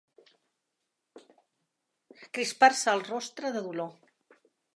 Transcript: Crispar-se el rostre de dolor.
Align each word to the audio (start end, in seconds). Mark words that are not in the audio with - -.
Crispar-se 2.39 2.89
el 2.95 3.05
rostre 3.11 3.53
de 3.59 3.63
dolor. 3.69 3.97